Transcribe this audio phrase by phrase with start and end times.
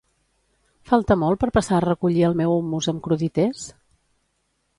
[0.91, 3.69] Falta molt per passar a recollir el meu hummus amb crudités?